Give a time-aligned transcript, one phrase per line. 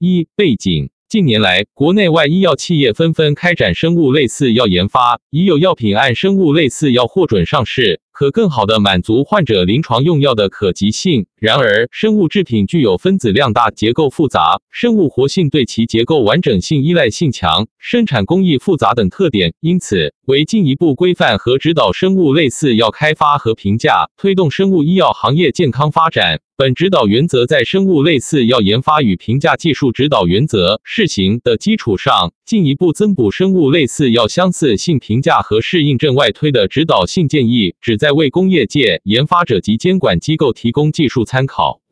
[0.00, 0.90] 一、背景。
[1.08, 11.26] 近年来，国内外医药企业纷纷开展生物类似药研发，已有药品按生物类似药获准上市，可更好地满足患者临床用药的可及性。
[11.40, 26.40] 然而，生物制品具有分子量大、结构复杂、生物活性对其结构完整性依赖性强、生产工艺复杂等特点，因此为进一步规范和指导生物类似药开发和评价，推动生物医药行业健康发展。
[26.56, 41.82] 本指导原则在生物类似药研发与评价技术指导原则试行的基础上，进一步增补生物类似药相似性评价和适应症外推的指导性建议，旨在为工业界、研发者及监管机构提供技术参考。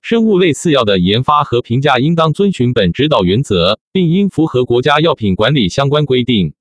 [0.00, 6.54] 生物类似药的研发和评价应当遵循本指导原则，并应符合国家药品管理相关规定。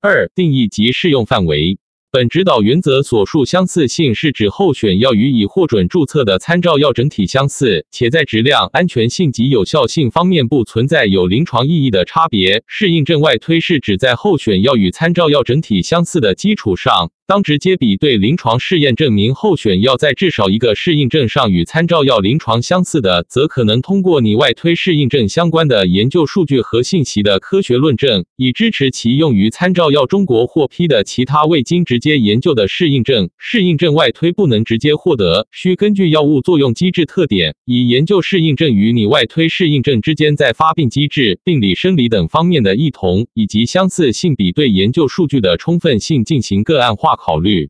[0.00, 1.78] 二、定义及适用范围。
[2.12, 12.64] 本指导原则所述相似性是指候选药与已获准注册的参照药整体相似，且在质量、安全性及有效性方面不存在有临床意义的差别。
[12.66, 17.12] 适应症外推是指在候选药与参照药整体相似的基础上。
[17.30, 33.30] 当直接比对临床试验证明候选药在至少一个适应症上与参照药临床相似的，则可能通过拟外推适应症相关的研究数据和信息的科学论证，以支持其用于参照药中国获批的其他未经直接研究的适应症。
[33.38, 47.19] 适应症外推不能直接获得，需根据药物作用机制特点，以研究适应症与拟外推适应症之间在发病机制、病理生理等方面的异同以及相似性比对研究数据的充分性进行个案化。
[47.20, 47.68] 考虑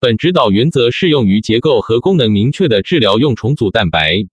[0.00, 4.26] 本指导原则适用于结构和功能明确的治疗用重组蛋白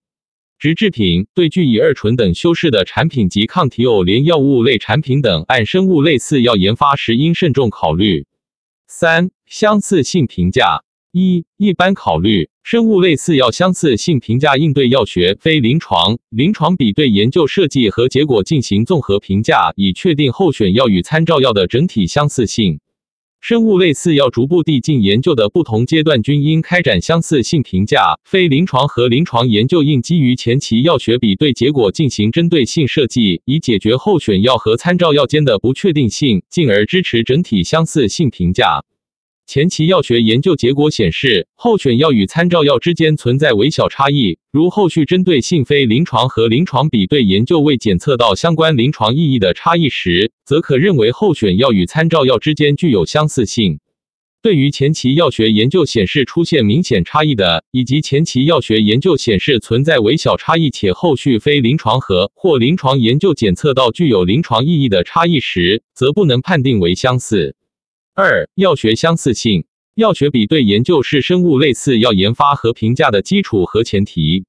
[0.57, 8.25] 质制品，对聚乙二醇等修饰的产品及抗体偶联药物类产品等，按生物类似药研发时应慎重考虑。
[8.87, 22.79] 三、相似性评价一、一般考虑生物类似药相似性评价应对药学、非临床、临床比对研究设计和结果进行综合评价，以确定候选药与参照药的整体相似性。
[23.47, 28.19] 生物类似药逐步递进研究的不同阶段均应开展相似性评价。
[28.23, 38.83] 非临床和临床研究应基于前期药学比对结果进行针对性设计，以解决候选药和参照药间的不确定性，进而支持整体相似性评价。
[39.47, 44.39] 前期药学研究结果显示，候选药与参照药之间存在微小差异。
[44.51, 53.79] 如后续针对性非临床和临床比对研究未检测到相关临床意义的差异时，则可认为候选药与参照药之间具有相似性。
[54.41, 67.55] 对于前期药学研究显示出现明显差异的，以及前期药学研究显示存在微小差异且后续非临床和或临床研究检测到具有临床意义的差异时，则不能判定为相似。
[68.17, 69.65] 二、药学相似性，
[69.95, 74.45] 药学比对研究是生物类似药研发和评价的基础和前提。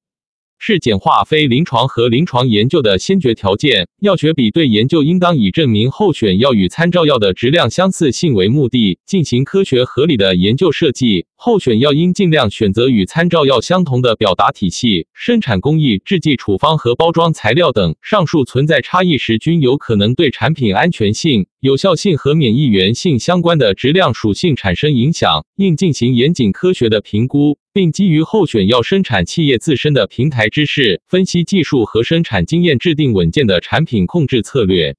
[0.57, 3.89] 是简化非临床和临床研究的先决条件。
[3.99, 11.25] 药学比对研究应当以证明候选药与参照药的质量相似性为目的，进行科学合理的研究设计。
[11.39, 17.95] 候选药应尽量选择与参照药相同的表达体系、生产工艺、制剂处方和包装材料等。
[18.01, 27.59] 上述存在差异时，均有可能对产品安全性、有效性和免疫原性相关的质量属性产生影响，应进行严谨科学的评估。
[27.71, 34.95] 并基于候选药生产企业自身的平台知识、分析技术和生产经验，制定稳健的产品控制策略。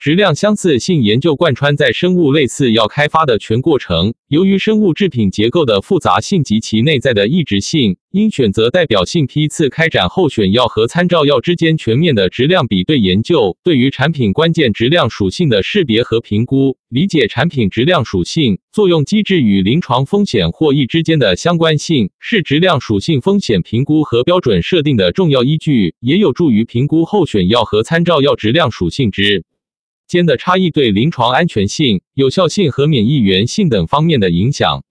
[0.00, 4.14] 质量相似性研究贯穿在生物类似药开发的全过程。
[4.28, 13.58] 由于生物制品结构的复杂性及其内在的异质性，应选择代表性批次开展候选药和参照药之间全面的质量比对研究。
[13.62, 29.44] 对于产品关键质量属性的识别和评估，理解产品质量属性作用机制与临床风险获益之间的相关性，是质量属性风险评估和标准设定的重要依据，也有助于评估候选药和参照药质量属性之。
[30.10, 34.82] 间的差异对临床安全性、有效性和免疫原性等方面的影响。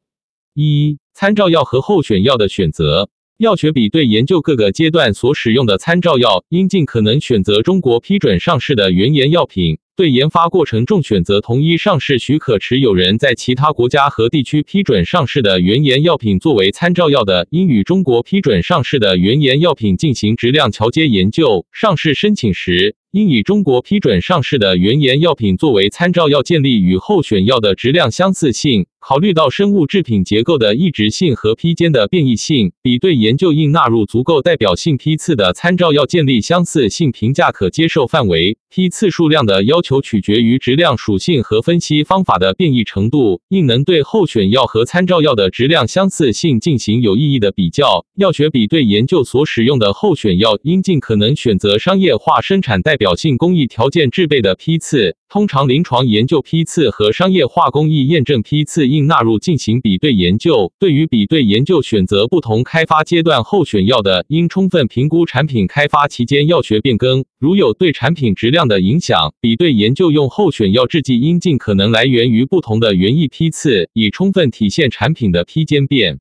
[0.54, 3.10] 一、参照药和候选药的选择。
[3.38, 9.78] 药学比对研究各个阶段所使用的参照药，应尽可能选择中国批准上市的原研药品。
[9.96, 21.66] 对研发过程中选择同一上市许可持有人在其他国家和地区批准上市的原研药品作为参照药的，应与中国批准上市的原研药品进行质量桥接研究。
[21.72, 38.58] 上市申请时，应以中国批准上市的原研药品作为参照药，建立与候选药的质量相似性、考虑到生物制品结构的异质性和批间的变异性，比对研究应纳入足够代表性批次的参照药，建立相似性评价可接受范围。
[38.70, 48.06] 批次数量的要求取决于质量属性和分析方法的变异程度，应能对候选药和参照药的质量相似性进行有意义的比较。
[48.16, 55.16] 药学比对研究所使用的候选药应尽可能选择商业化生产代表性工艺条件制备的批次。
[55.30, 60.74] 通常，临床研究批次和商业化工艺验证批次应纳入进行比对研究。
[60.80, 69.36] 对于比对研究选择不同开发阶段候选药的，应充分评估产品开发期间药学变更，如有对产品质量的影响。
[69.40, 76.20] 比对研究用候选药制剂应尽可能来源于不同的原液批次，以充分体现产品的批间变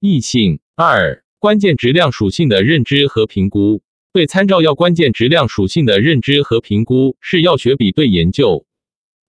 [0.00, 0.58] 异性。
[0.74, 3.82] 二、关键质量属性的认知和评估。
[4.18, 8.64] 对参照药关键质量属性的认知和评估是药学比对研究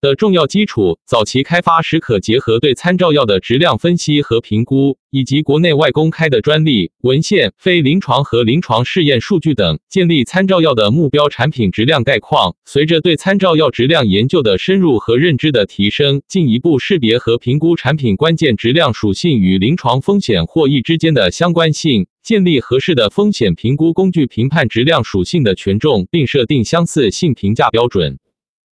[0.01, 0.97] 的重要基础。
[1.06, 12.56] 早期开发时可结合对参照药的质量分析和评估，以及国内外公开的专利文献、非临床和临床试验数据等，建立参照药的目标产品质量概况。
[12.65, 22.07] 随着对参照药质量研究的深入和认知的提升，进一步识别和评估产品关键质量属性与临床风险获益之间的相关性。
[22.30, 28.20] 建立合适的风险评估工具，评判质量属性的权重，并设定相似性评价标准。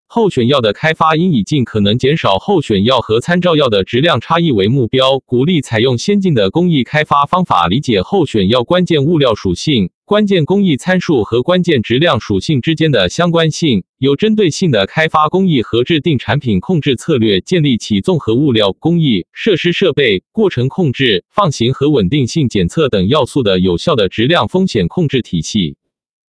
[0.06, 9.90] 候选药的开发应以尽可能减少候选药和参照药的质量差异为目标，鼓励采用先进的工艺开发方法，理解候选药关键物料属性。
[10.08, 25.76] 关键工艺参数和关键质量属性之间的相关性，有针对性的开发工艺和制定产品控制策略，建立起综合物料、工艺、设施设备、过程控制、放行和稳定性检测等要素的有效的质量风险控制体系。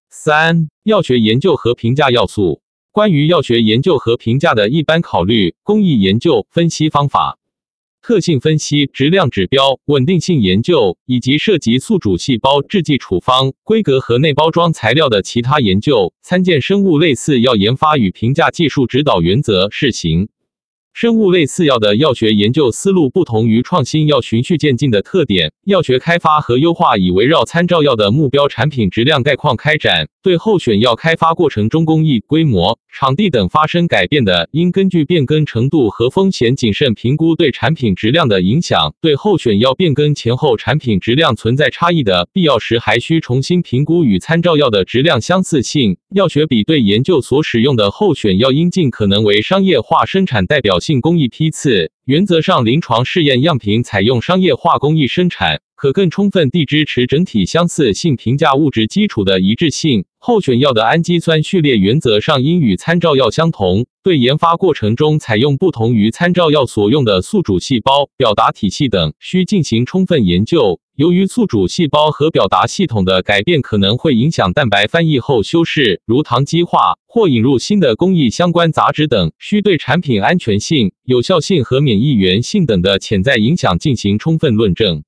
[0.10, 2.62] 三、药学研究和评价要素。
[2.92, 7.39] 关于药学研究和评价的一般考虑、工艺研究、分析方法。
[8.10, 20.28] 特性分析、质量指标、稳定性研究以及涉及宿主细胞、制剂处方、规格和内包装材料的其他研究，参见《生物类似药研发与评价技术指导原则》试行。
[20.94, 25.54] 生物类似药的药学研究思路不同于创新药循序渐进的特点。
[25.66, 30.08] 药学开发和优化以围绕参照药的目标产品质量概况开展。
[30.22, 38.94] 对候选药开发过程中工艺、规模、场地等发生改变的，应根据变更程度和风险谨慎评估对产品质量的影响。
[39.00, 45.98] 对候选药变更前后产品质量存在差异的，必要时还需重新评估与参照药的质量相似性。
[46.14, 51.92] 药学比对研究所使用的候选药应尽可能为商业化生产代表性工艺批次。
[52.06, 60.06] 原则上，临床试验样品采用商业化工艺生产，可更充分地支持整体相似性评价物质基础的一致性。
[60.18, 63.86] 候选药的氨基酸序列原则上应与参照药相同。
[64.02, 70.80] 对研发过程中采用不同于参照药所用的宿主细胞、表达体系等，需进行充分研究。
[71.00, 85.02] 由于宿主细胞和表达系统的改变可能会影响蛋白翻译后修饰，如糖基化或引入新的工艺相关杂质等，需对产品安全性、有效性和免疫原性等的潜在影响进行充分论证。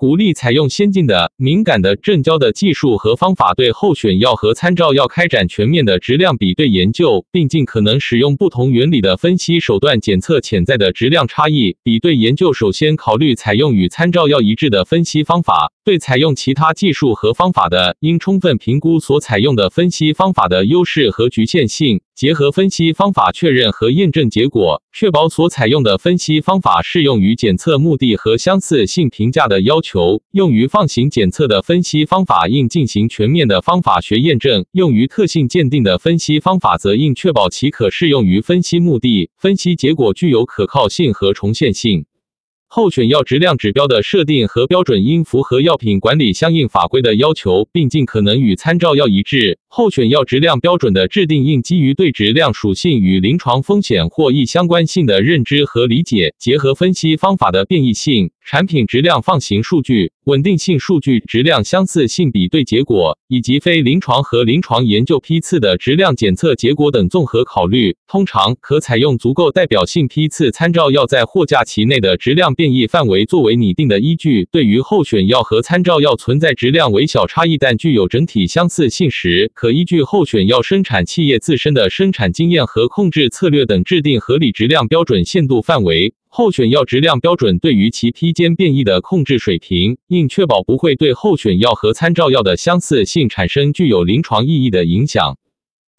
[0.00, 11.76] 鼓励采用先进的、敏感的正交的技术和方法，对候选药和参照药开展全面的质量比对研究，并尽可能使用不同原理的分析手段检测潜在的质量差异。
[11.82, 22.00] 比对研究首先考虑采用与参照药一致的分析方法，对采用其他技术和方法的，应充分评估所采用的分析方法的优势和局限性。
[22.14, 30.22] 结合分析方法确认和验证结果，确保所采用的分析方法适用于检测目的和相似性评价的要求。
[30.30, 42.04] 用于放行检测的分析方法应进行全面的方法学验证；用于特性鉴定的分析方法则应确保其可适用于分析目的，分析结果具有可靠性和重现性。
[42.72, 49.58] 候选药质量指标的设定和标准应符合药品管理相应法规的要求，并尽可能与参照药一致。
[49.72, 58.32] 候选药质量标准的制定应基于对质量属性与临床风险或易相关性的认知和理解，结合分析方法的变异性。
[58.42, 74.48] 产品质量放行数据、稳定性数据、质量相似性比对结果，以及非临床和临床研究批次的质量检测结果等综合考虑，通常可采用足够代表性批次参照药在货架期内的质量变异范围作为拟定的依据。
[74.50, 86.14] 对于候选药和参照药存在质量微小差异但具有整体相似性时，可依据候选药生产企业自身的生产经验和控制策略等制定合理质量标准限度范围。
[86.28, 95.36] 候选药质量标准对于其批间变异的控制水平，应确保不会对候选药和参照药的相似性产生具有临床意义的影响。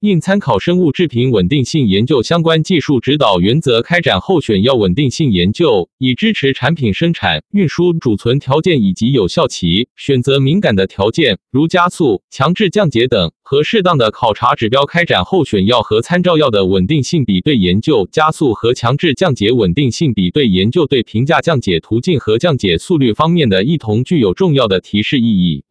[0.02, 9.90] 应参考生物制品稳定性研究相关技术指导原则，开展候选药稳定性研究，以支持产品生产、运输、储存条件以及有效期。
[9.96, 18.10] 选择敏感的条件，如加速、强制降解等，和适当的考察指标，开展候选药和参照药的稳定性比对研究。
[18.12, 25.64] 加速和强制降解稳定性比对研究对评价降解途径和降解速率方面的异同具有重要的提示意义。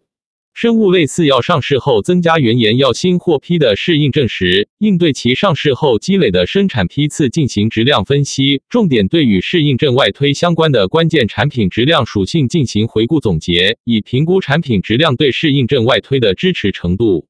[0.52, 17.26] 生物类似药上市后增加原研药新获批的适应症时，应对其上市后积累的生产批次进行质量分析，重点对与适应症外推相关的关键产品质量属性进行回顾总结，以评估产品质量对适应症外推的支持程度。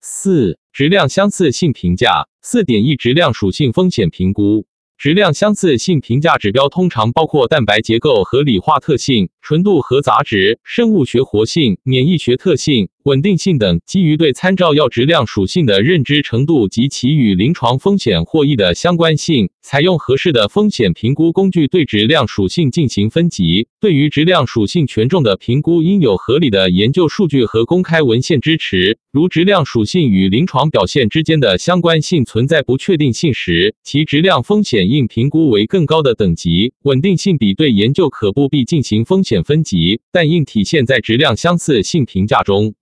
[0.00, 2.28] 四、质量相似性评价。
[2.44, 4.66] 四点一、质量属性风险评估。
[4.98, 12.88] 质量相似性评价指标通常包括蛋白结构和理化特性、纯度和杂质、生物学活性、免疫学特性。
[13.04, 23.66] 稳定性等，基于对参照药质量属性的认知程度及其与临床风险获益的相关性，采用合适的风险评估工具对质量属性进行分级。
[23.80, 28.98] 对于质量属性权重的评估，应有合理的研究数据和公开文献支持。
[29.10, 36.72] 如质量属性与临床表现之间的相关性存在不确定性时，其质量风险应评估为更高的等级。
[36.84, 42.74] 稳定性比对研究可不必进行风险点分级，但应体现在质量相似性评价中。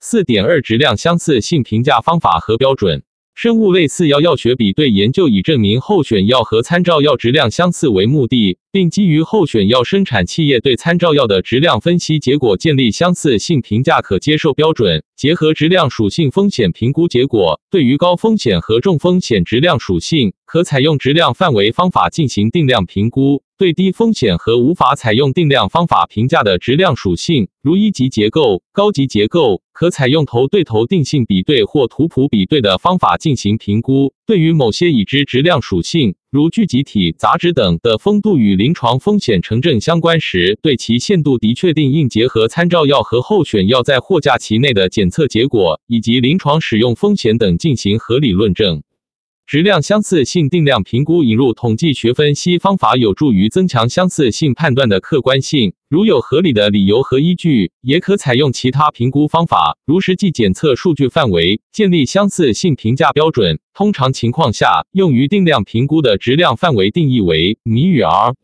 [0.00, 3.02] 四点二质量相似性评价方法和标准。
[3.34, 15.04] 生物类似药药学比对研究以证明候选药和参照药质量相似为目的，并基于候选药生产企业对参照药的质量分析结果建立相似性评价可接受标准。
[15.14, 34.14] 结合质量属性风险评估结果，对于高风险和重风险质量属性，可采用质量范围方法进行定量评估；对低风险和无法采用定量方法评价的质量属性，如一级结构、高级结构，可采用头对头定性比对或图谱比对的方法进行评估。
[34.24, 48.82] 对于某些已知质量属性，如聚集体、杂质等的风度与临床风险成正相关时，对其限度的确定应结合参照药和候选药在货架期内的检测结果以及临床使用风险等进行合理论证。
[49.46, 55.74] 质量相似性定量评估引入统计学分析方法，有助于增强相似性判断的客观性。
[55.90, 63.58] 如有合理的理由和依据，也可采用其他评估方法，如实际检测数据范围，建立相似性评价标准。
[63.74, 68.34] 通常情况下，用于定量评估的质量范围定义为米与 r。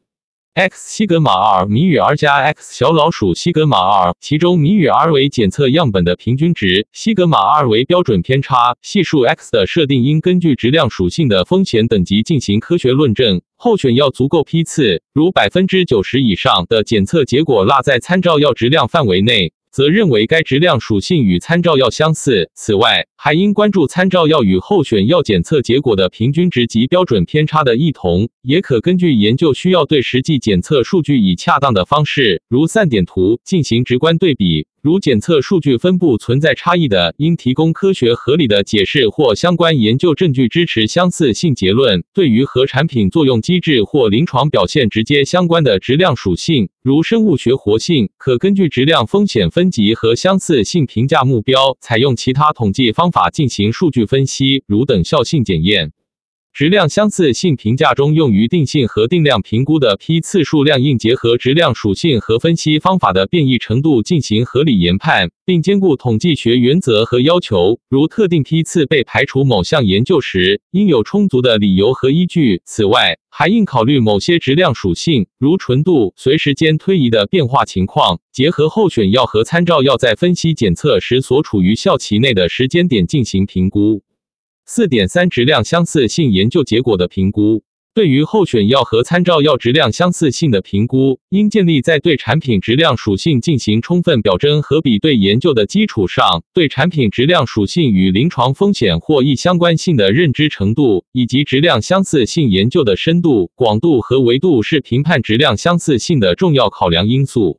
[0.58, 8.76] X 西格玛 r 谜语 r 加 x 小老鼠西格玛 r，其中谜语 r 为检测样本的平均值，西格玛 r 为标准偏差。
[8.82, 13.40] 系数 x 的设定应根据质量属性的风险等级进行科学论证。
[13.54, 19.52] 候选药足够批次，如百分之九十以上的检测结果落在参照药质量范围内。
[19.78, 22.50] 则认为该质量属性与参照药相似。
[22.52, 28.28] 此外，还应关注参照药与候选药检测结果的平均值及标准偏差的异同。
[28.42, 34.66] 也可根据研究需要，对实际检测数据以恰当的方式，如散点图，进行直观对比。
[34.88, 42.02] 如检测数据分布存在差异的，应提供科学合理的解释或相关研究证据支持相似性结论。
[42.14, 55.92] 对于和产品作用机制或临床表现直接相关的质量属性，如生物学活性，可根据质量风险分级和相似性评价目标，采用其他统计方法进行数据分析，如等效性检验。
[56.58, 67.78] 质量相似性评价中用于定性和定量评估的批次数量，应结合质量属性和分析方法的变异程度进行合理研判，并兼顾统计学原则和要求。
[67.88, 72.60] 如特定批次被排除某项研究时，应有充足的理由和依据。
[72.64, 84.02] 此外，还应考虑某些质量属性，如纯度随时间推移的变化情况，结合候选药和参照药在分析检测时所处于效期内的时间点进行评估。
[84.70, 87.62] 四点三质量相似性研究结果的评估，
[87.94, 107.58] 对于候选药和参照药质量相似性的评估，应建立在对产品质量属性进行充分表征和比对研究的基础上，对产品质量属性与临床风险或易相关性的认知程度，以及质量相似性研究的深度、广度和维度是评判质量相似性的重要考量因素。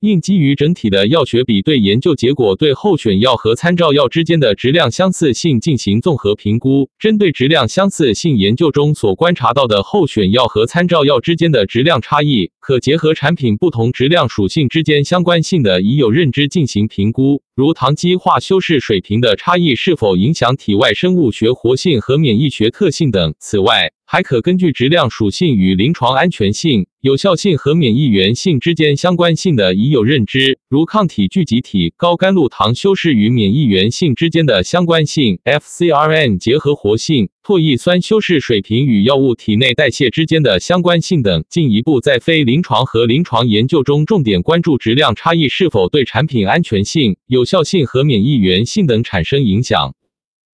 [0.00, 6.90] 应基于整体的药学比对研究结果，对候选药和参照药之间的质量相似性进行综合评估。
[6.98, 23.34] 针对质量相似性研究中所观察到的候选药和参照药之间的质量差异，可结合产品不同质量属性之间相关性的已有认知进行评估，如糖基化修饰水平的差异是否影响体外生物学活性和免疫学特性等。
[23.38, 41.44] 此外，还可根据质量属性与临床安全性、有效性和免疫原性之间相关性的已有认知，如抗体聚集体、高甘露糖修饰与免疫原性之间的相关性、FcRn 结合活性、唾液酸修饰水平与药物体内代谢之间的相关性等。
[41.50, 49.95] 进一步在非临床和临床研究中，重点关注质量差异是否对产品安全性、有效性和免疫原性等产生影响。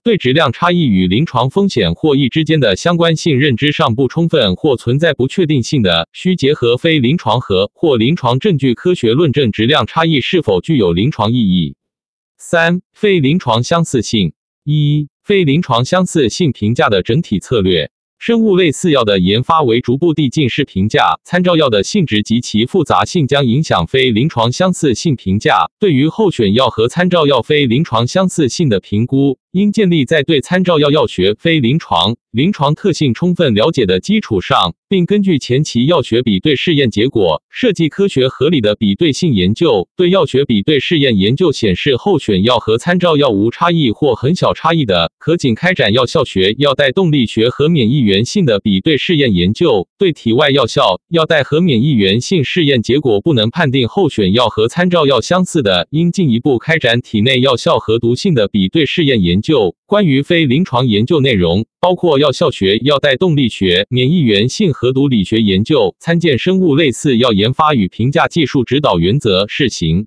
[0.05, 11.77] 对质量差异与临床风险或益之间的相关性认知尚不充分或存在不确定性的，需结合非临床和或临床证据科学论证质量差异是否具有临床意义。
[12.37, 14.33] 三、非临床相似性
[14.65, 17.93] 一、非临床相似性评价的整体策略。
[18.19, 25.71] 生物类似药的研发为逐步递进式评价，参照药的性质及其复杂性将影响非临床相似性评价。
[25.79, 29.39] 对于候选药和参照药非临床相似性的评估。
[29.53, 39.87] 应建立在对参照药药学、非临床、临床特性充分了解的基础上，并根据前期药学比对试验结果，设计科学合理的比对性研究。
[39.95, 49.87] 对药学比对试验研究显示候选药和参照药无差异或很小差异的，可仅开展药效学、药代动力学和免疫原性的比对试验研究。
[49.99, 59.42] 对体外药效、药代和免疫原性试验结果不能判定候选药和参照药相似的，应进一步开展体内药效和毒性的比对试验研。
[59.43, 70.07] 就关于非临床研究内容，包括药效学、药代动力学、免疫原性和毒理学研究，参见《生物类似药研发与评价技术指导原则》试行。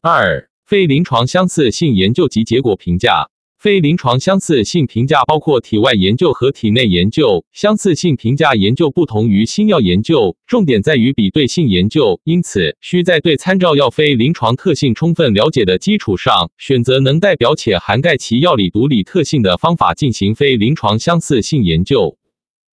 [0.00, 3.28] 二、非临床相似性研究及结果评价。
[3.62, 7.44] 非临床相似性评价包括体外研究和体内研究。
[7.52, 22.18] 相似性评价研究不同于新药研究，重点在于比对性研究，因此需在对参照药非临床特性充分了解的基础上，选择能代表且涵盖其药理毒理特性的方法进行非临床相似性研究。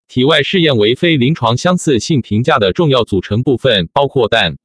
[0.08, 4.58] 体外试验为非临床相似性评价的重要组成部分，包括但。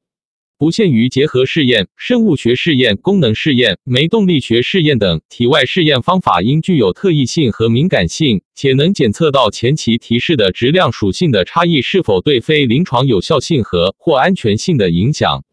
[0.65, 15.43] 不限于结合试验、生物学试验、功能试验、酶动力学试验等体外试验方法，应具有特异性和敏感性，且能检测到前期提示的质量属性的差异是否对非临床有效性和或安全性的影响。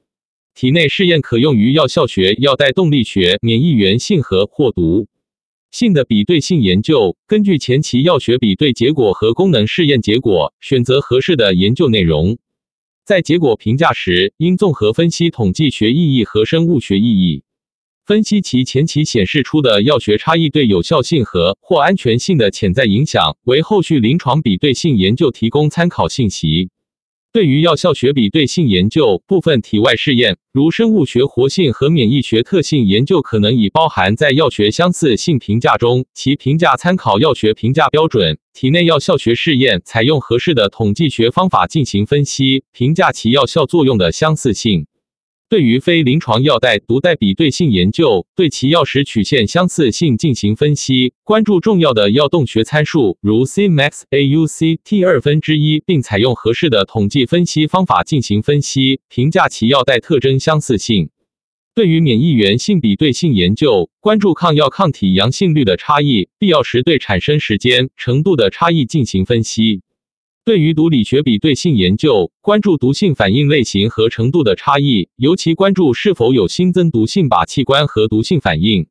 [0.54, 5.08] 体内试验可用于药效学、药代动力学、免疫原性和或毒
[5.70, 7.18] 性的比对性研究。
[7.26, 12.38] 根据前期药学比对结果和功能试验结果，选择合适的研究内容。
[13.12, 17.44] 在结果评价时，应综合分析统计学意义和生物学意义，
[18.06, 26.70] 分析其前期显示出的药学差异对有效性和或安全性的潜在影响，为后续临床比对性研究提供参考信息。
[27.34, 36.04] 对于药效学比对性研究，部分体外试验，如生物学活性和免疫学特性研究，可能已包含在药学相似性评价中。
[36.12, 38.36] 其评价参考药学评价标准。
[38.52, 44.86] 体内药效学试验采用合适的统计学方法进行分析，评价其药效作用的相似性。
[45.52, 61.10] 对于非临床药代毒代比对性研究，对其药时曲线相似性进行分析，关注重要的药动学参数，如 Cmax、AUC、T 二分之一，并采用合适的统计分析方法进行分析，评价其药代特征相似性。
[61.74, 69.82] 对于免疫原性比对性研究，关注抗药抗体阳性率的差异，必要时对产生时间、程度的差异进行分析。
[70.44, 78.88] 对于毒理学比对性研究，关注毒性反应类型和程度的差异，尤其关注是否有新增毒性靶器官和毒性反应。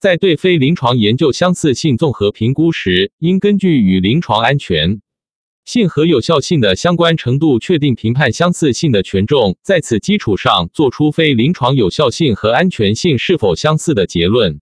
[0.00, 5.00] 在对非临床研究相似性综合评估时，应根据与临床安全
[5.64, 14.60] 性和有效性的相关程度，确定评判相似性的权重，在此基础上做出非临床有效性和安全性是否相似的结论。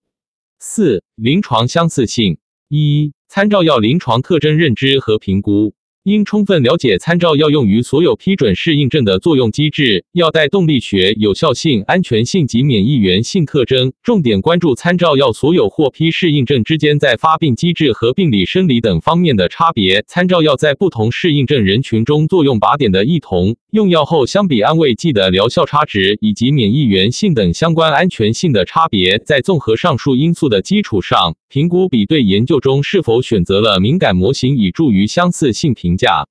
[0.59, 2.37] 四、临床相似性
[2.69, 5.73] 一、参照药临床特征认知和评估。
[6.09, 35.97] 应充分了解参照药用于所有批准式印证的作用机制、药代动力学、有效性、安全性及免疫原性特征，重点关注参照药所有获批试印证之间在发病机制和病理生理等方面的差别，参照药在不同适应症人群中作用靶点的异同，用药后相比安慰剂的疗效差值以及免疫原性等相关安全性的差别，在综合上述因素的基础上，评估比对研究中是否选择了敏感模型，以助于相似性评。
[35.97, 36.29] 价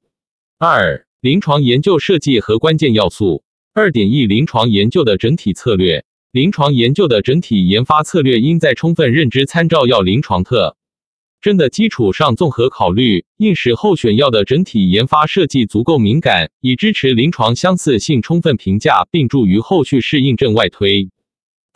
[0.59, 3.43] 二、临床研究设计和关键要素。
[3.73, 6.05] 二点一、临床研究的整体策略。
[6.31, 10.75] 临床研究的整体研发策略应在充分认知参照药临床特
[11.41, 21.09] 征的基础上，综合考虑，应使候选药的整体研发设计足够敏感，以支持临床相似性充分评价，并助于后续适应症外推。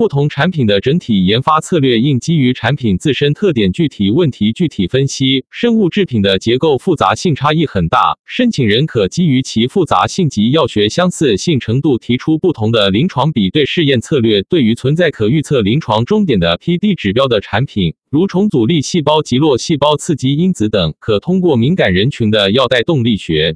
[0.02, 5.46] 不同产品的整体研发策略应基于产品自身特点、具体问题具体分析。
[5.52, 14.42] 生物制品的结构复杂性差异很大，申请人可基于其复杂性及药学相似性程度提出不同的临床比对试验策略。
[14.42, 23.56] 对于存在可预测临床终点的 PD 指标的产品，如重组粒细胞及络细胞刺激因子等，可通过敏感人群的药代动力学。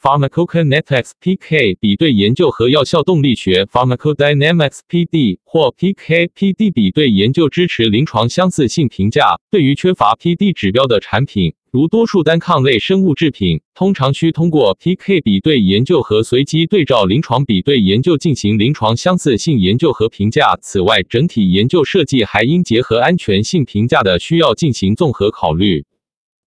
[0.00, 9.40] Pharmacokinetics (PK) 比对研究和药效动力学 (Pharmacodynamics PD) 或 PK/PD 比对研究支持临床相似性评价。
[9.50, 20.56] 对于缺乏 PD 指标的产品，如多数单抗类生物制品，通常需通过 PK 比对研究和随机对照临床比对研究进行临床相似性研究和评价。
[20.62, 25.84] 此外，整体研究设计还应结合安全性评价的需要进行综合考虑。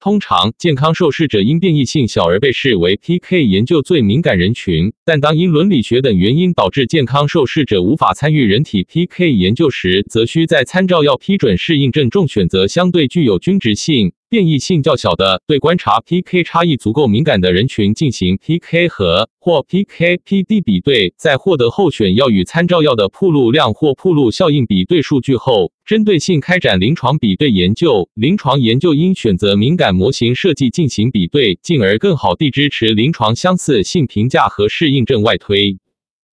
[0.02, 14.14] 通常，健康受试者因变异性小而被视为 PK 研究最敏感人群，但当因伦理学等原因导致健康受试者无法参与人体 PK 研究时，则需在参照药批准适应症中选择相对具有均值性。
[14.32, 28.08] 变异性较小的、对观察 PK 差异足够敏感的人群进行 PK 和或 PK/PD 比对，在获得候选药与参照药的铺路量或铺路效应比对数据后，针对性开展临床比对研究。
[28.14, 35.78] 临床研究应选择敏感模型设计进行比对，进而更好地支持临床相似性评价和适应症外推。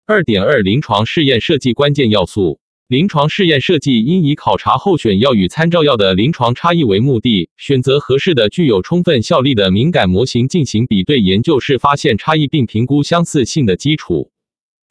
[0.05, 2.61] 二点二临床试验设计关键要素。
[2.89, 14.31] 临床试验设计应以考察候选药与参照药的临床差异为目的，选择合适的、具有充分效力的敏感模型进行比对研究，是发现差异并评估相似性的基础。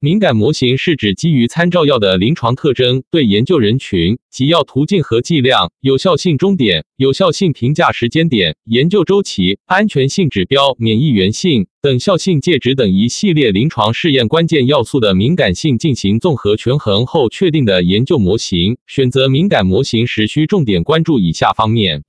[0.05, 18.77] 敏感模型是指基于参照药的临床特征，对研究人群、及药途径和剂量、有效性终点、有效性评价时间点、研究周期、安全性指标、免疫原性等效性介质等一系列临床试验关键要素的敏感性进行综合权衡后确定的研究模型。
[18.85, 22.03] 选择敏感模型时需重点关注以下方面：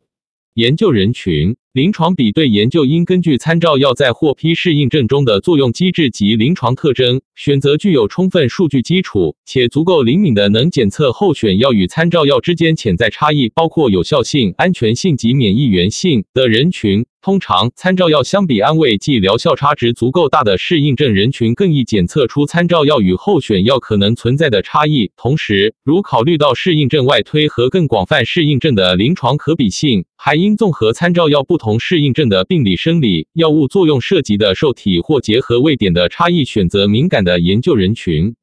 [0.53, 1.57] 研究人群。
[1.77, 17.05] 临床比对研究应根据参照药在获批适应症中的作用机制及临床特征，选择具有充分数据基础且足够灵敏的能检测候选药与参照药之间潜在差异，包括有效性、安全性及免疫原性的人群。
[17.27, 25.11] 通常，参照药相比安慰剂疗效差值足够大的适应症人群更易检测出参照药与候选药可能存在的差异。
[25.17, 38.37] 同时，如考虑到适应症外推和更广泛适应症的临床可比性，还应综合参照药不同适应症的病理生理、药物作用涉及的受体或结合位点的差异，选择敏感的研究人群。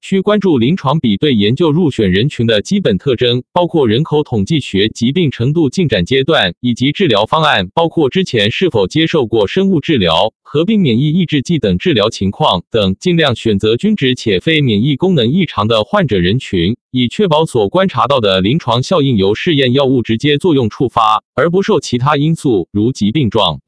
[0.00, 12.94] 需关注临床比对研究入选人群的基本特征，包括人口统计学、疾病程度进展阶段以及治疗方案，包括之前是否接受过生物治疗、合并免疫抑制剂等治疗情况等。
[13.00, 23.60] 尽量选择均值且非免疫功能异常的患者人群，以确保所观察到的临床效应由试验药物直接作用触发，而不受其他因素如疾病状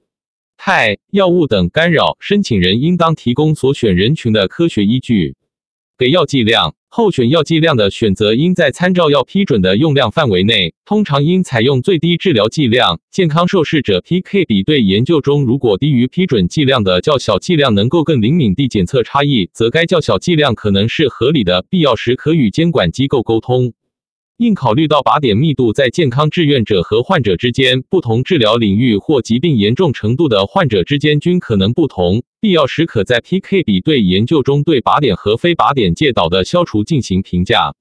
[0.57, 2.17] 态、药物等干扰。
[2.21, 5.35] 申请人应当提供所选人群的科学依据。
[6.01, 13.01] 给药剂量，候选药剂量的选择应在参照药批准的用量范围内，通常应采用最低治疗剂量。
[13.11, 23.75] 健康受试者 PK 比对研究中，如果低于批准剂量的较小剂量能够更灵敏地检测差异，则该较小剂量可能是合理的，必要时可与监管机构沟通。
[24.41, 37.75] 应考虑到靶点密度在健康志愿者和患者之间、不同治疗领域或疾病严重程度的患者之间均可能不同，必要时可在 PK 比对研究中对靶点和非靶点介导的消除进行评价。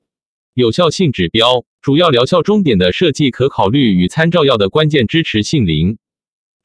[0.54, 5.98] 有效性指标，主要疗效终点的设计可考虑与参照药的关键支持性零。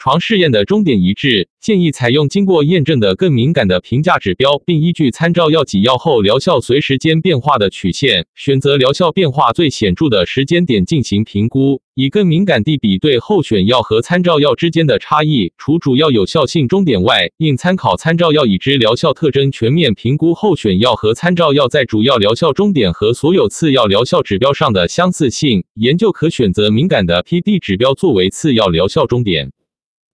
[0.05, 15.55] 床试验的终点一致，建议采用经过验证的更敏感的评价指标，并依据参照药给药后疗效随时间变化的曲线，选择疗效变化最显著的时间点进行评估，以更敏感地比对候选药和参照药之间的差异。
[15.57, 25.64] 除主要有效性终点外，应参考参照药已知疗效特征，全面评估候选药和参照药在主要疗效终点和所有次要疗效指标上的相似性。
[25.77, 29.51] 研究可选择敏感的 PD 指标作为次要疗效终点。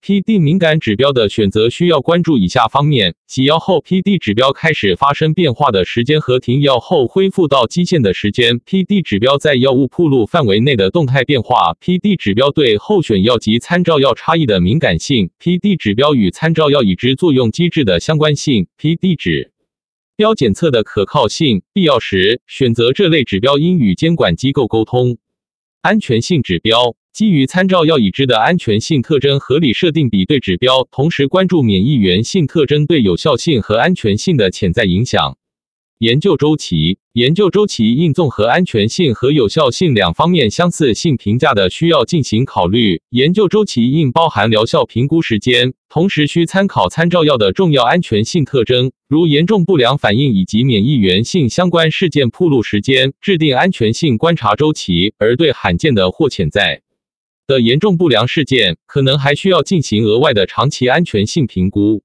[0.02, 19.52] PD 敏感指标的选择需要关注以下方面：洗药后 PD 指标开始发生变化的时间和停药后恢复到基线的时间；PD 指标在药物铺路范围内的动态变化；PD 指标对候选药及参照药差异的敏感性；PD 指标与参照药已知作用机制的相关性；PD 指
[20.16, 21.60] 标检测的可靠性。
[21.74, 25.18] 必要时，选择这类指标应与监管机构沟通。
[25.82, 26.96] 安全性指标。
[27.12, 35.36] 基于参照药已知的安全性特征，合理设定比对指标，同时关注免疫原性特征对有效性和安全性的潜在影响。
[35.98, 43.02] 研究周期，研究周期应综合安全性和有效性两方面相似性评价的需要进行考虑。
[43.10, 55.12] 研究周期应包含疗效评估时间，同时需参考参照药的重要安全性特征，如严重不良反应以及免疫原性相关事件铺路时间，制定安全性观察周期。
[55.18, 56.80] 而对罕见的或潜在
[57.50, 62.04] 的严重不良事件，可能还需要进行额外的长期安全性评估。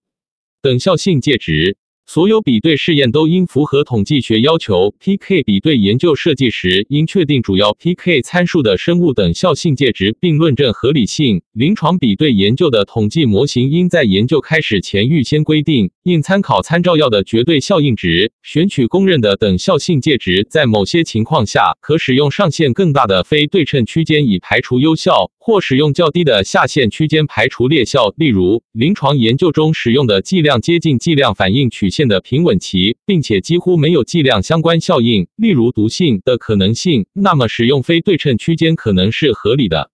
[0.60, 1.78] 等效性介质。
[2.08, 4.94] 所有比对试验都应符合统计学要求。
[5.00, 11.42] PK 比对研究设计时，应确定主要 PK 参数的生物等效性介值，并论证合理性。
[11.52, 20.46] 临床比对研究的统计模型应在研究开始前预先规定，应参考参照药的绝对效应值，选取公认的等效性介值。
[20.48, 28.14] 在某些情况下，可使用上限更大的非对称区间以排除优效，或使用较低的下限区间排除劣效。
[28.16, 31.90] 例如，临床研究中使用的剂量接近剂量反应曲。
[31.96, 39.92] 线的平稳期，并且几乎没有剂量相关效应，例如毒性的可能性，那么使用非对称区间可能是合理的。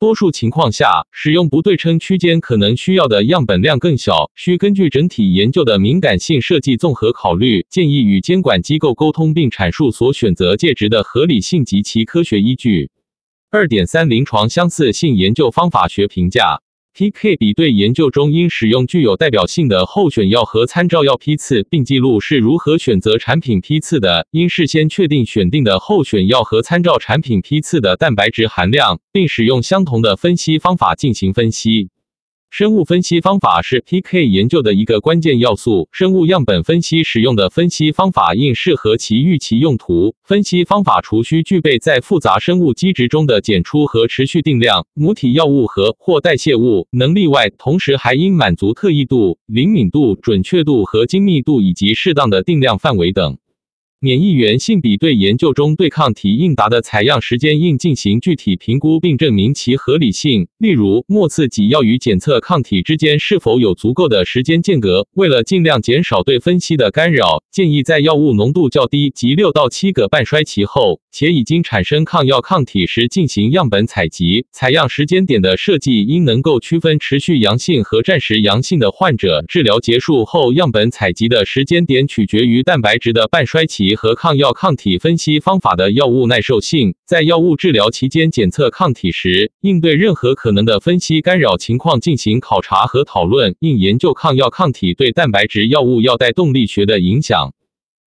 [0.00, 7.64] 多数情况下，使用不对称区间可能需要的样本量更小，需根据整体研究的敏感性设计综合考虑。
[7.70, 12.90] 建议与监管机构沟通，并阐述所选择介质的合理性及其科学依据。
[13.50, 16.62] 二点三，临床相似性研究方法学评价。
[16.98, 24.26] PK 比对研究中应使用具有代表性的候选药和参照药批次，并记录是如何选择产品批次的。
[24.32, 31.90] 应事先确定选定的候选药和参照产品批次的蛋白质含量，并使用相同的分析方法进行分析。
[32.50, 35.88] 生物分析方法是 PK 研究的一个关键要素。
[35.92, 40.14] 生物样本分析使用的分析方法应适合其预期用途。
[40.24, 53.36] 分析方法除需具备在复杂生物基质中的检出和持续定量母体药物和或代谢物能力外，同时还应满足特异度、灵敏度、准确度和精密度以及适当的定量范围等。
[54.00, 60.46] 免疫原性比对研究中，对抗体应答的采样时间应进行具体评估，并证明其合理性。
[60.58, 65.08] 例如，末次给药与检测抗体之间是否有足够的时间间隔。
[65.14, 74.46] 为了尽量减少对分析的干扰，建议在药物浓度较低及六到七个半衰期后，且已经产生抗药抗体时进行样本采集。
[74.52, 79.44] 采样时间点的设计应能够区分持续阳性和暂时阳性的患者。
[79.48, 83.87] 治疗结束后，样本采集的时间点取决于蛋白质的半衰期。
[83.94, 97.54] 和抗药抗体分析方法的药物耐受性，在药物治疗期间检测抗体时，应对任何可能的分析干扰情况进行考察和讨论，应研究抗药抗体对蛋白质药物药代动力学的影响。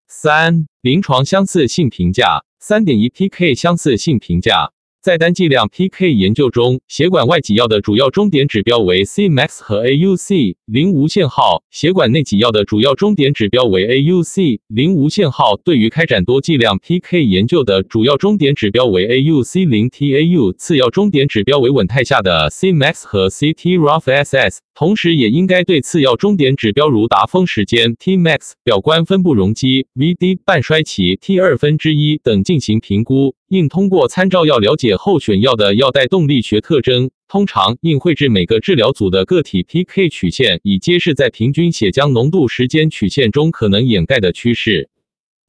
[0.07, 2.45] 三、临床相似性评价。
[2.63, 4.73] 三点一 PK 相似性评价。
[5.03, 15.57] 在单剂量 PK 研究中，血管外给药的主要终点指标为 Cmax 和 AUC 零无限号，血管内给药的主要终点指标为 AUC 零无限号。
[15.65, 24.59] 对于开展多剂量 PK 研究的主要终点指标为 AUC 零 tau，次要终点指标为稳态下的 Cmax 和 CT-RFSS。
[24.75, 33.35] 同时，也应该对次要终点指标如达峰时间 Tmax、表观分布容积 Vd、半衰期 T 二分之一等进行评估。
[33.49, 37.11] 应通过参照药了解候选药的药代动力学特征。
[37.29, 44.91] 通常应绘制每个治疗组的个体 PK 曲线，以揭示在平均血浆浓度时间曲线中可能掩盖的趋势。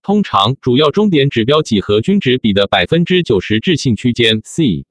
[0.03, 4.85] 通常，主要终点指标几何均值比的百分之九十置信区间 C。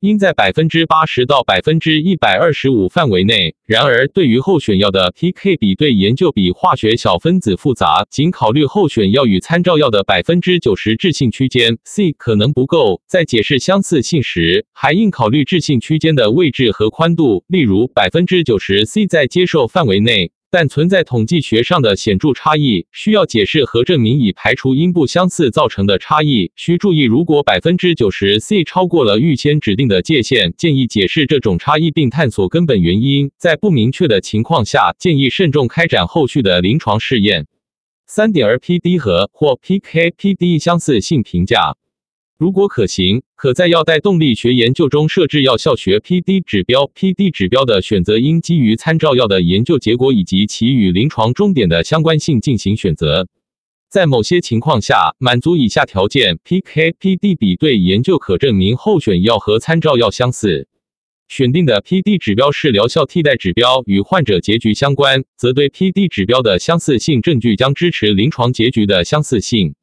[0.00, 3.54] 应在百分之八十到百分之一百二十五范围内。
[3.64, 13.00] 然而，对于候选药的 PK 比对研究比化学小分子复杂，仅考虑候选药与参照药的百分之九十置信区间 C 可能不够。
[13.06, 17.44] 在解释相似性时，还应考虑置信区间的位置和宽度。
[17.48, 20.30] 例如，百分之九十 C 在接受范围内。
[20.58, 26.50] 但存在统计学上的显著差异，需要解释和证明以排除因不相似造成的差异。
[26.56, 33.30] 需注意，如果百分之九十 C 超过了预先指定的界限，建议解释这种差异并探索根本原因。
[33.36, 37.46] 在不明确的情况下，建议慎重开展后续的临床试验。
[38.06, 41.76] 三点二 PD 和或 PK/PD 相似性评价。
[42.38, 46.90] 如果可行，可在药代动力学研究中设置药效学 PD 指标。
[46.94, 53.26] PD 指标的选择应基于参照药的研究结果以及其与临床终点的相关性进行选择。
[53.88, 60.68] 在某些情况下，满足以下条件，PK/PD 比对研究可证明候选药和参照药相似。
[61.28, 69.74] 选定的 PD 指标是疗效替代指标，与患者结局相关，则对 PD 指标的相似性证据将支持临床结局的相似性。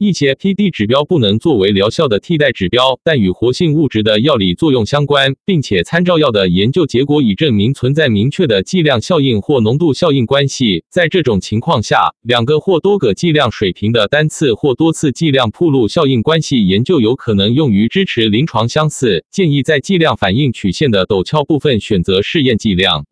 [0.00, 10.84] 一些 PD 指标不能作为疗效的替代指标，但与活性物质的药理作用相关，并且参照药的研究结果已证明存在明确的剂量效应或浓度效应关系。
[10.88, 19.24] 在这种情况下，两个或多个剂量水平的单次或多次剂量铺路效应关系研究有可能用于支持临床相似。
[19.32, 23.04] 建议在剂量反应曲线的陡峭部分选择试验剂量。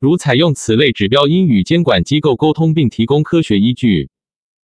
[0.00, 4.08] 如采用此类指标，应与监管机构沟通并提供科学依据。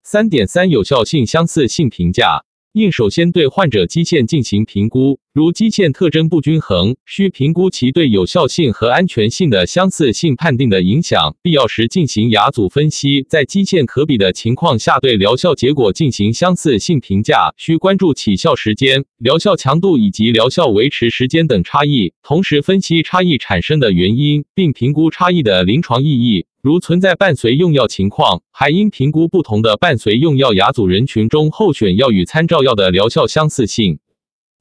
[0.07, 5.19] 三点三有效性相似性评价，应首先对患者基线进行评估。
[5.33, 13.25] 如基线特征不均衡，需评估其对有效性和安全性的相似性判定的影响，必要时进行亚组分析。
[13.27, 26.45] 在基线可比的情况下，对疗效结果进行相似性评价，需关注起效时间、疗效强度以及疗效维持时间等差异，同时分析差异产生的原因，并评估差异的临床意义。
[26.65, 33.99] 如存在伴随用药情况，还应评估不同的伴随用药亚组人群中候选药与参照药的疗效相似性。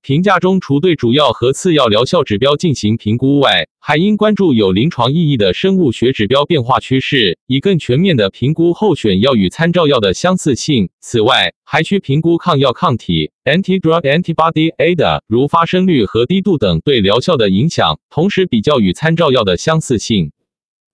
[0.02, 10.90] 评价中，除对主要和次要疗效指标进行评估外，还应关注有临床意义的生物学指标变化趋势，以更全面的评估候选药与参照药的相似性。
[11.00, 20.32] 此外，还需评估抗药抗体 （anti-drug antibody, ADA） 如发生率和低度等对疗效的影响，同时比较与参照药的相似性。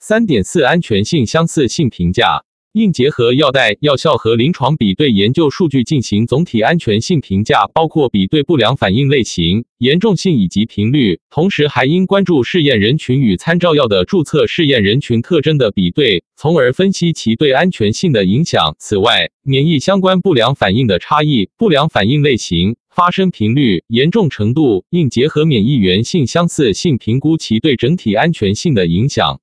[0.03, 2.45] 三点四安全性相似性评价。
[2.73, 11.21] 应结合药代、药效和临床比对研究数据进行总体安全性评价，包括比对不良反应类型、严重性以及频率。
[11.31, 18.77] 同时，还应关注试验人群与参照药的注册试验人群特征的比对，从而分析其对安全性的影响。
[18.79, 29.41] 此外，免疫相关不良反应的差异、不良反应类型、发生频率、严重程度，应结合免疫原性相似性评估其对整体安全性的影响。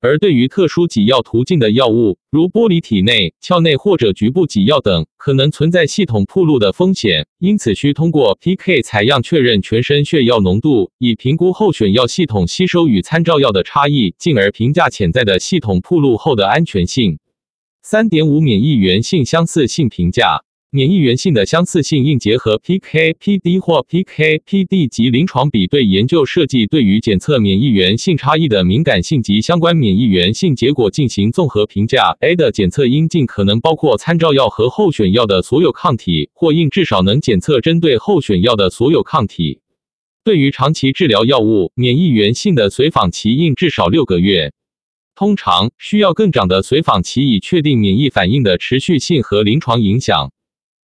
[0.00, 17.18] 而对于特殊给药途径的药物，如玻璃体内、鞘内或者局部给药等，可能存在系统铺路的风险，因此需通过 PK 采样确认全身血药浓度，以评估候选药系统吸收与参照药的差异，进而评价潜在的系统铺路后的安全性。
[17.82, 20.44] 三点五免疫原性相似性评价。
[20.70, 32.14] 免疫原性的相似性应结合 PK/PD 或 PK/PD 及临床比对研究设计，对于检测免疫原性差异的敏感性及相关免疫原性结果进行综合评价。
[32.20, 39.60] A 的检测应尽可能包括参照药和候选药的所有抗体，或应至少能检测针对候选药的所有抗体。
[40.22, 44.52] 对于长期治疗药物，免疫原性的随访期应至少六个月，
[45.14, 50.30] 通常需要更长的随访期以确定免疫反应的持续性和临床影响。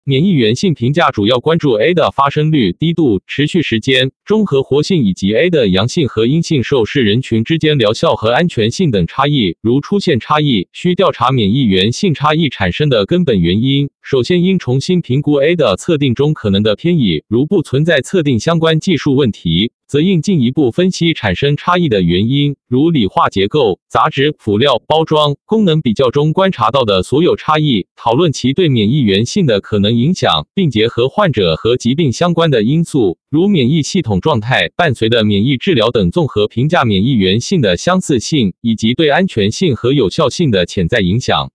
[0.05, 9.57] 免疫原性评价主要关注 A 的发生率、低度、持续时间、中和活性以及 A 的阳性和阴性受试人群之间疗效和安全性等差异。
[9.61, 13.91] 如出现差异，需调查免疫原性差异产生的根本原因。
[14.01, 19.73] 首先应重新评估 A 的测定中可能的偏移，如不存在测定相关技术问题。
[19.91, 41.51] 则应进一步分析产生差异的原因，如理化结构、杂质、辅料、包装、功能比较中观察到的所有差异，讨论其对免疫原性的可能影响，并结合患者和疾病相关的因素，如免疫系统状态、伴随的免疫治疗等，综合评价免疫原性的相似性以及对安全性和有效性的潜在影响。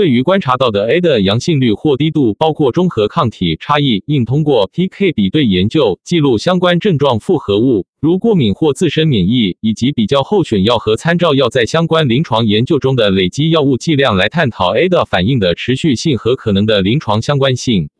[0.00, 17.90] 对于观察到的 A 的阳性率或低度，包括中和抗体差异，应通过 PK 比对研究记录相关症状复合物，如过敏或自身免疫，以及比较候选药和参照药在相关临床研究中的累积药物剂量，来探讨 A 的反应的持续性和可能的临床相关性。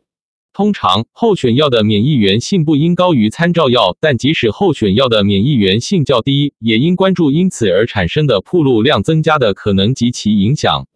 [0.53, 10.87] 通常，候选药的免疫原性不应高于参照药，但即使候选药的免疫原性较低，也应关注因此而产生的铺路量增加的可能及其影响。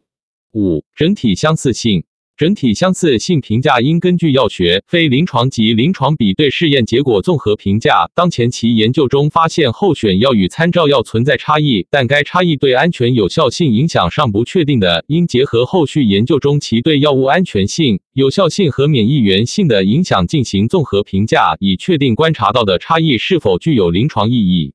[0.56, 2.06] 五、整体相似性。
[2.38, 8.12] 整体相似性评价应根据药学、非临床及临床比对试验结果综合评价。
[8.14, 24.74] 当前其研究中发现候选药与参照药存在差异，但该差异对安全有效性影响尚不确定的，应结合后续研究中其对药物安全性、有效性和免疫原性的影响进行综合评价，以确定观察到的差异是否具有临床意义。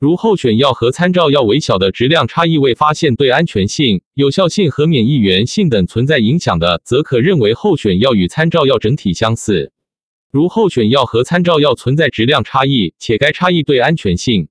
[0.00, 9.72] 如候选药和参照药微小的质量差异未发现对安全性、有效性和免疫原性等存在影响的，则可认为候选药与参照药整体相似。
[10.30, 14.48] 如候选药和参照药存在质量差异，且该差异对安全性。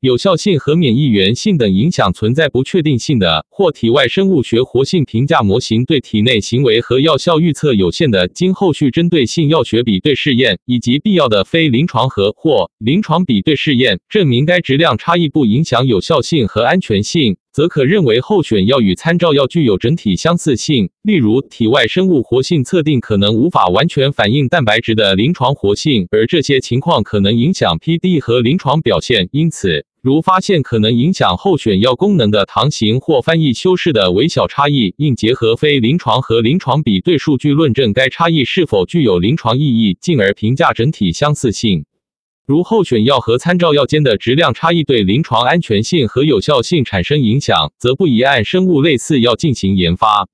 [0.00, 29.28] 有效性和免疫原性等影响存在不确定性的，或体外生物学活性评价模型对体内行为和药效预测有限的，经后续针对性药学比对试验以及必要的非临床和或临床比对试验证明该质量差异不影响有效性和安全性，则可认为候选药与参照药具有整体相似性，例如体外生物活性测定可能无法完全反映蛋白质的临床活性，而这些情况可能影响 PD 和临床表现。
[29.30, 41.84] 因此，如发现可能影响候选药功能的糖型或翻译修饰的微小差异，应结合非临床和临床比对数据论证该差异是否具有临床意义，进而评价整体相似性。
[42.46, 50.28] 如候选药和参照药间的质量差异对临床安全性和有效性产生影响，则不宜按生物类似药进行研发。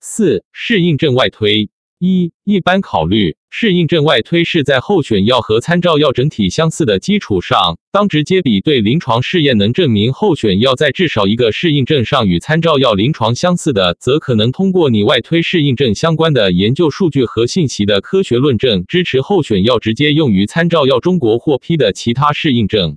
[0.00, 1.68] 四、适应症外推。
[2.02, 22.96] 一、一般考虑，适应症外推是在候选药和参照药整体相似的基础上，当直接比对临床试验能证明候选药在至少一个适应症上与参照药临床相似的，则可能通过拟外推适应症相关的研究数据和信息的科学论证，支持候选药直接用于参照药中国获批的其他适应症。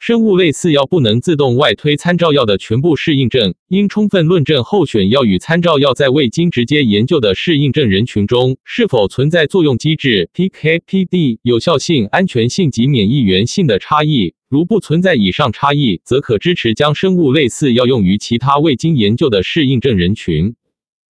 [0.00, 14.32] 生物类似药不能自动外推参照药的全部适应症，应充分论证候选药与参照药在未经直接研究的适应症人群中是否存在作用机制、PK/PD、有效性、安全性及免疫原性的差异。
[14.48, 20.54] 如不存在以上差异，则可支持将生物类似药用于其他未经研究的适应症人群。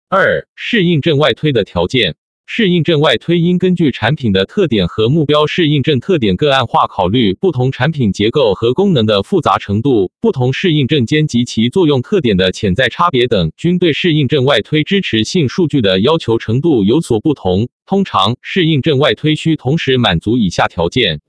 [0.09, 2.17] 二、适应症外推的条件。
[2.53, 17.69] 适应症外推应根据产品的特点和目标适应症特点个案化考虑不同产品结构和功能的复杂程度、不同适应症间及其作用特点的潜在差别等，均对适应症外推支持性数据的要求程度有所不同。
[17.87, 21.21] 通常，适应症外推需同时满足以下条件：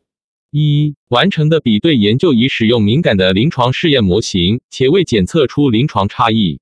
[0.50, 6.61] 一、完成的比对研究已使用敏感的临床试验模型，且未检测出临床差异。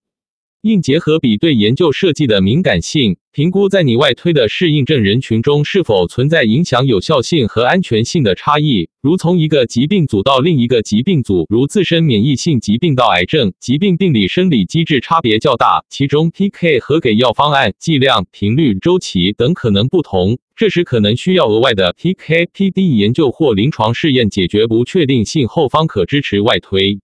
[0.61, 26.99] 应结合比对研究设计的敏感性，评估在你外推的适应症人群中是否存在影响有效性和安全性的差异，如从一个疾病组到另一个疾病组，如自身免疫性疾病到癌症疾病病理生理机制差别较大，其中 PK 和给药方案、剂量、频率、周期等可能不同，这时可能需要额外的 PK/PD 研究或临床试验解决不确定性后方可支持外推。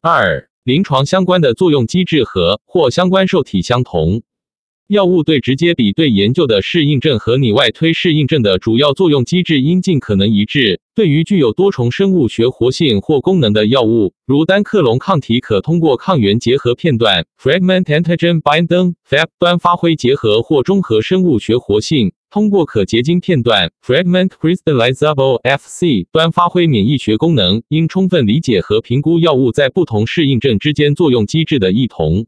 [0.00, 0.47] 二。
[0.68, 4.20] 临床相关的作用机制和或相关受体相同，
[4.86, 10.82] 药物对直接比对研究的适应症和拟外推适应症的主要作用机制应尽可能一致。
[10.94, 22.12] 对于具有多重生物学活性或功能的药物，如单克隆抗体，可通过抗原结合片段 （fragment antigen binding, FAB） 端发挥结合或中和生物学活性。
[22.30, 32.26] 通过可结晶片段 （fragment crystallizable, FC） 端发挥免疫学功能，应充分理解和评估药物在不同适应症之间作用机制的异同。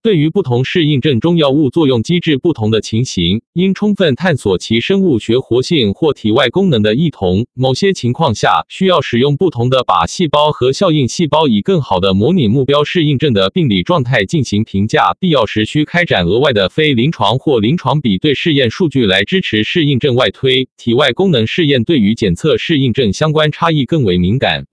[0.00, 7.46] 对于不同适应症中药物作用机制不同的情形，应充分探索其生物学活性或体外功能的异同。
[7.52, 15.16] 某些情况下，需要使用不同的靶细胞和效应细胞，以更好的模拟目标适应症的病理状态进行评价。
[15.18, 20.68] 必要时需开展额外的非临床或临床比对试验数据来支持适应症外推。
[20.76, 24.66] 体外功能试验对于检测适应症相关差异更为敏感。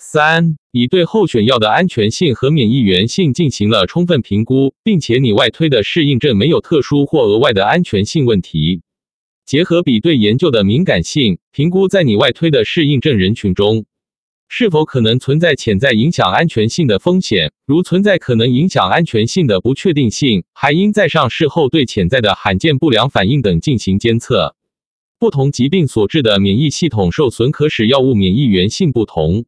[0.00, 8.82] 三、已对候选药的安全性和免疫原性进行了充分评估，并且你外推的适应症没有特殊或额外的安全性问题。
[9.44, 13.86] 结合比对研究的敏感性，评估在你外推的适应症人群中，
[14.48, 17.52] 是否可能存在潜在影响安全性的风险。
[17.66, 24.54] 如存在可能影响安全性的不确定性，还应在上市后对潜在的罕见不良反应等进行监测。
[25.18, 29.44] 不同疾病所致的免疫系统受损，可使药物免疫原性不同。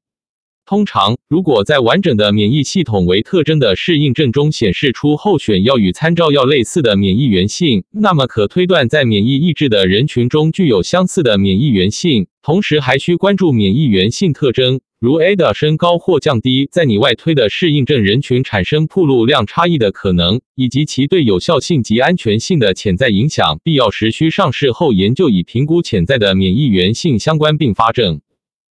[0.71, 12.29] 通常，如果在完整的免疫系统为特征的适应症中显示出候选药与参照药类似的免疫原性，那么可推断在免疫抑制的人群中具有相似的免疫原性。
[12.41, 23.59] 同时，还需关注免疫原性特征，如 A 的升高或降低，在你外推的适应症人群产生铺路量差异的可能，以及其对有效性及安全性的潜在影响。
[23.65, 28.21] 必要时需上市后研究以评估潜在的免疫原性相关并发症。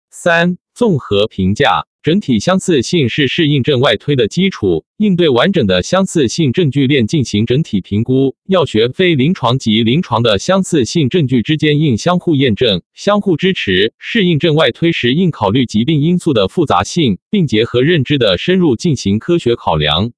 [0.09, 0.57] 三。
[0.75, 4.83] 综合评价，整体相似性是适应症外推的基础。
[4.97, 13.93] 应对完整的相似性证据链进行整体评估，要学、非临床及临床的相似性证据之间应相互验证、相互支持。
[13.97, 20.11] 适应症外推时，应考虑疾病因素的复杂性，并结合认知的深入进行科学考量。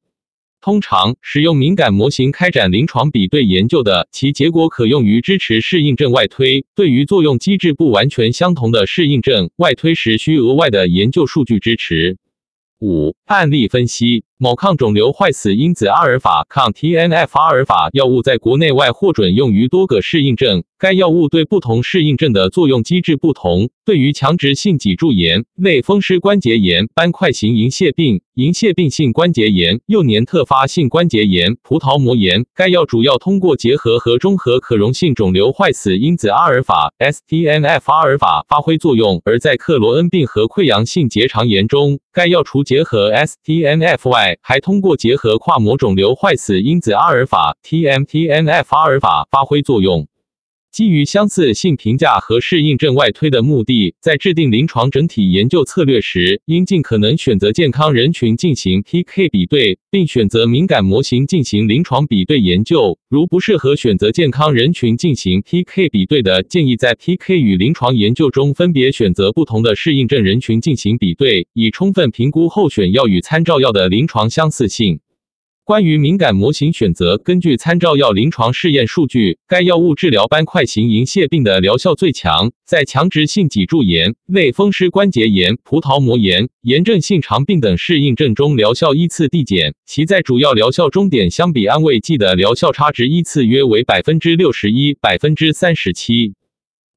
[0.67, 6.65] 通常使用敏感模型开展临床比对研究的，其结果可用于支持适应症外推。
[6.75, 12.17] 对于作用机制不完全相同的适应症外推时，需额外的研究数据支持。
[12.81, 23.71] 五、案例分析：某抗肿瘤坏死因子阿尔法抗 TNF 阿尔法药物在国内外获准用于多个适应症，该药物对不同适应症的作用机制不同。
[23.83, 39.21] 对于强直性脊柱炎、类风湿关节炎、斑块型银屑病、银屑病性关节炎、幼年特发性关节炎、葡萄膜炎，该药主要通过结合和中和可溶性肿瘤坏死因子阿尔法 （STNF 阿尔法）发挥作用。
[39.25, 50.07] 而在克罗恩病和溃疡性结肠炎中，该药除结合 STNF 外，还通过结合跨膜肿瘤坏死因子阿尔法 （TMTNF 阿尔法）发挥作用。
[50.77, 62.99] 基于相似性评价和适应症外推的目的，在制定临床整体研究策略时，应尽可能选择健康人群进行 PK 比对，并选择敏感模型进行临床比对研究。
[63.09, 74.99] 如不适合选择健康人群进行 PK 比对的，建议在 PK 与临床研究中分别选择不同的适应症人群进行比对，以充分评估候选药与参照药的临床相似性。
[75.67, 96.35] 关于敏感模型选择，根据参照药临床试验数据，该药物治疗斑块型银屑病的疗效最强，在强直性脊柱炎、类风湿关节炎、葡萄膜炎、炎症性肠病等适应症中疗效依次递减，其在主要疗效终点相比安慰剂的疗效差值依次约为百分之六十一、百分之三十七、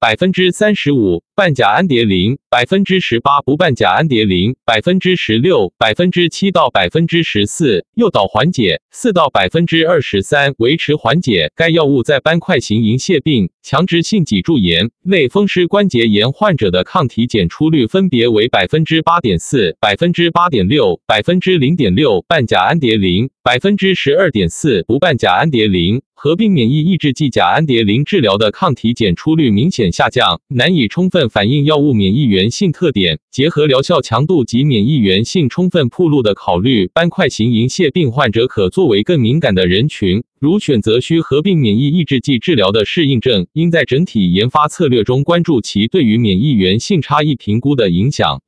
[0.01, 1.23] 百分之三十五。
[1.35, 11.51] 半甲氨蝶呤百分之十八，不半甲氨蝶呤百分之十六，百分之七到百分之十四，诱导缓解四到百分之二十三，维持缓解。
[11.57, 22.23] 该药物在斑块型银屑病、强直性脊柱炎、类风湿关节炎患者的抗体检出率分别为百分之八点四、百分之八点六、百分之零点六。
[22.29, 31.31] 半甲氨蝶呤百分之十二点四，不半甲氨蝶呤合并免疫抑制剂甲氨蝶呤治疗的抗体检出率明显下降，难以充分。
[31.31, 40.23] 反映药物免疫原性特点，结合疗效强度及免疫原性充分铺路的考虑，斑块型银屑病患者可作为更敏感的人群。
[40.39, 48.43] 如选择需合并免疫抑制剂治疗的适应症，应在整体研发策略中关注其对于免疫原性差异评估的影响。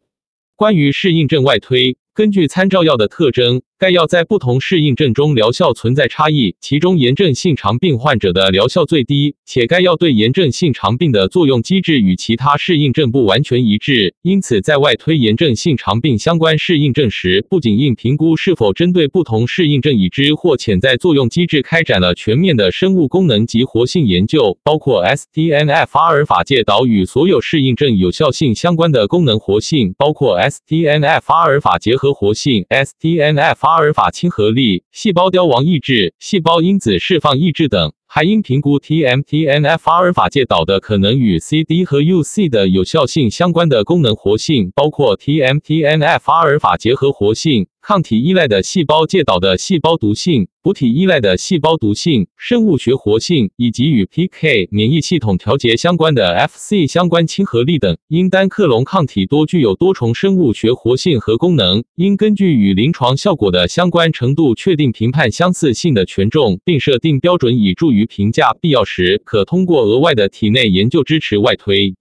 [0.56, 1.96] 关于适应症外推。
[2.14, 6.54] 根据参照药的特征，该药在不同适应症中疗效存在差异。
[6.60, 14.14] 其中，炎症性肠病患者的疗效最低，且该药对炎症性肠病的作用机制与其他适应症不完全一致。
[14.22, 32.12] 因此，在外推炎症性肠病相关适应症时，不仅应评估是否针对不同适应症已知或潜在作用机制开展了全面的生物功能及活性研究，包括 STNF 阿尔法介导与所有适应症有效性相关的功能活性，包括 STNF 阿尔法结合。
[32.12, 37.94] 活性、STNF 阿阿尔法亲和力、细胞凋亡抑制、细胞因子释放抑制等。
[38.14, 57.96] 还应评估 TMTNF 阿尔法介导的可能与 CD 和 UC 的有效性相关的功能活性，包括 TMTNF 阿尔法结合活性、抗体依赖的细胞介导的细胞毒性、补体依赖的细胞毒性、生物学活性，以及与 PK 免疫系统调节相关的 FC 相关亲和力等。
[58.08, 68.01] 因单克隆抗体多具有多重生物学活性和功能，应根据与临床效果的相关程度，确定评判相似性的权重，并设定标准，以助于。
[68.06, 71.94] 评价必要时，可通过额外的体内研究支持外推。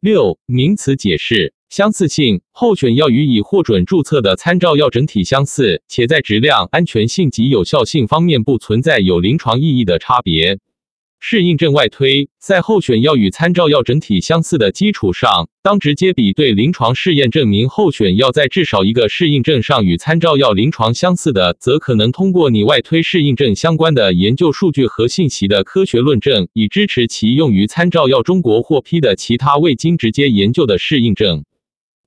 [0.00, 10.58] 六、名词解释：相似性，候选药与已获准注册的参照药整体相似，且在质量、安全性及有效性方面不存在有临床意义的差别。
[11.18, 31.44] 适应症外推，在候选药与参照药整体相似的基础上，当直接比对临床试验证明候选药在至少一个适应症上与参照药临床相似的，则可能通过拟外推适应症相关的研究数据和信息的科学论证，以支持其用于参照药中国获批的其他未经直接研究的适应症。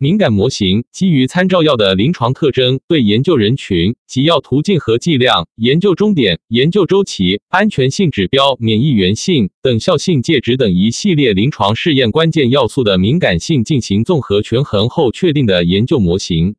[0.02, 16.56] 敏感模型基于参照药的临床特征，对研究人群、及药途径和剂量、研究终点、研究周期、安全性指标、免疫原性等效性介质等一系列临床试验关键要素的敏感性进行综合权衡后确定的研究模型。